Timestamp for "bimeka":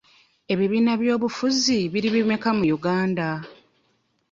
2.15-2.49